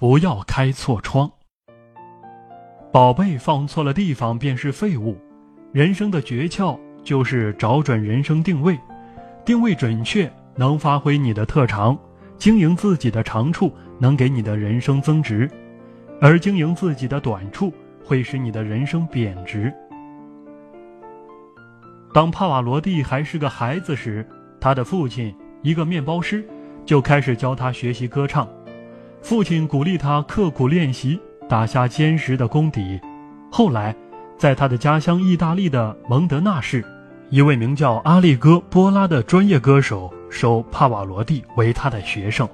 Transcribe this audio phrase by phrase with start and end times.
[0.00, 1.30] 不要开错窗。
[2.90, 5.14] 宝贝放错了地方便是废物。
[5.72, 8.80] 人生的诀窍就是找准人生定位，
[9.44, 11.98] 定位准确能发挥你的特长，
[12.38, 15.46] 经营自己的长处能给你的人生增值，
[16.18, 17.70] 而经营自己的短处
[18.02, 19.70] 会使你的人生贬值。
[22.14, 24.26] 当帕瓦罗蒂还是个孩子时，
[24.58, 26.42] 他的父亲一个面包师
[26.86, 28.48] 就开始教他学习歌唱。
[29.22, 33.00] 父亲鼓励他刻苦练习，打下坚实的功底。
[33.50, 33.94] 后来，
[34.38, 36.84] 在他的家乡意大利的蒙德纳市，
[37.28, 42.48] 一位名叫阿利戈·波拉的专业歌手收帕瓦罗蒂为他的学生。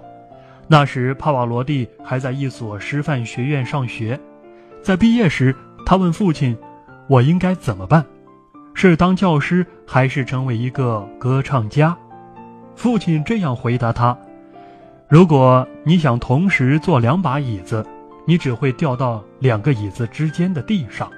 [0.66, 4.18] 那时，帕瓦罗蒂还在一所师范学院上学。
[4.82, 6.56] 在毕业时，他问父亲
[7.08, 8.04] ：“我应该怎么办？
[8.74, 11.96] 是当教师，还是成为一个歌唱家？”
[12.74, 14.16] 父亲这样回答他。
[15.08, 17.86] 如果你想同时坐两把椅子，
[18.26, 21.08] 你只会掉到两个椅子之间的地上。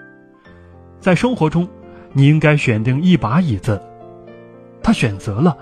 [1.00, 1.66] 在生活中，
[2.12, 3.80] 你应该选定一把椅子。
[4.82, 5.56] 他选择了，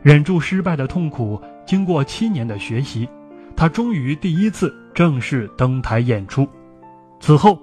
[0.00, 1.38] 忍住失败的痛苦。
[1.66, 3.06] 经过七年的学习，
[3.54, 6.48] 他终于第一次正式登台演出。
[7.20, 7.58] 此后，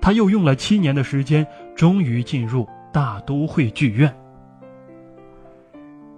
[0.00, 4.12] 他又用了七年的时间，终于进入大都会剧院。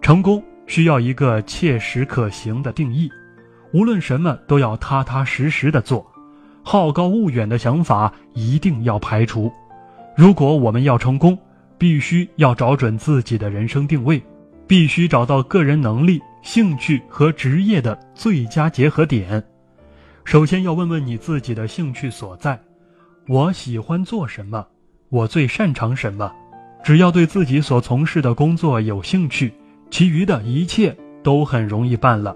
[0.01, 3.11] 成功需要一个切实可行的定义。
[3.77, 6.11] 无论什么都要踏踏实实的做，
[6.63, 9.53] 好高骛远的想法一定要排除。
[10.17, 11.39] 如果我们要成功，
[11.77, 14.23] 必须要找准自己的人生定位，
[14.67, 19.45] 必须找到个人能力、兴趣和职业的最佳结合点。
[20.25, 22.59] 首先要问问你自己的兴趣所在：
[23.29, 24.67] 我喜欢做什么？
[25.11, 26.33] 我最擅长什么？
[26.83, 29.53] 只要对自己所从事的工作有兴趣，
[29.91, 32.35] 其余的一切都很容易办了。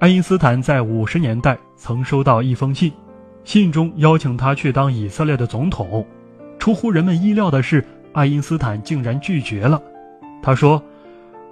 [0.00, 2.92] 爱因斯坦在五十年代曾收到一封信，
[3.42, 6.06] 信中邀请他去当以色列的总统。
[6.56, 9.82] 出乎人们意料的是，爱因斯坦竟然拒绝了。
[10.40, 10.80] 他说：“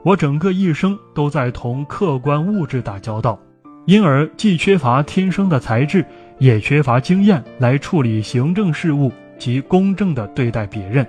[0.04, 3.36] 我整个一生都在同客观物质打交道，
[3.84, 6.04] 因而既缺乏天生的才智，
[6.38, 11.04] 也缺乏经验来处理行政事务及公正地对待别人，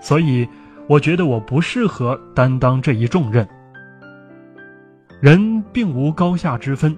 [0.00, 0.46] 所以
[0.86, 3.44] 我觉得我不适合担当这一重任。”
[5.20, 6.96] 人并无高下之分，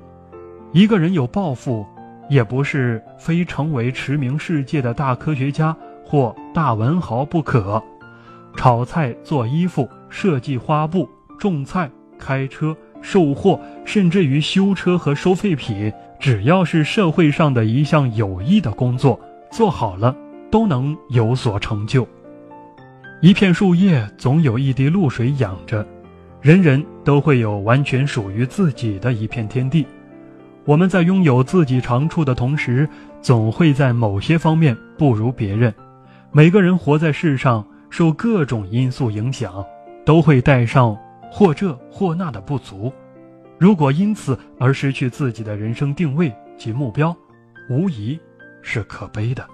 [0.72, 1.86] 一个人有抱负，
[2.28, 5.74] 也不是非成为驰名世界的大科学家
[6.04, 7.80] 或大文豪不可。
[8.56, 11.08] 炒菜、做衣服、设计花布、
[11.38, 19.18] 种菜、开车、售货，甚至于修车和收废品，只要是社会上的一项有益的工作，
[19.52, 20.14] 做好了
[20.50, 22.04] 都能有所成就。
[23.22, 25.86] 一片树叶总有一滴露水养着。
[26.40, 29.84] 人人都会有完全属于自己的一片天地，
[30.64, 32.88] 我们在拥有自己长处的同时，
[33.20, 35.74] 总会在某些方面不如别人。
[36.30, 39.64] 每个人活在世上，受各种因素影响，
[40.04, 40.96] 都会带上
[41.28, 42.92] 或这或那的不足。
[43.58, 47.16] 如果因此而失去自己的人生定位及目标，
[47.68, 48.16] 无疑
[48.62, 49.44] 是可悲的。